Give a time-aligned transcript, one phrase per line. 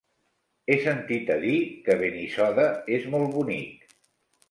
[0.69, 2.69] He sentit a dir que Benissoda
[3.01, 3.91] és molt bonic.